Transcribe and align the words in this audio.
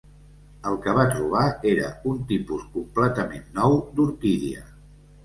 El 0.69 0.77
que 0.85 0.93
va 0.99 1.01
trobar 1.11 1.43
era 1.71 1.89
un 2.13 2.23
tipus 2.31 2.63
completament 2.79 3.45
nou 3.59 3.77
d'orquídia. 4.01 4.65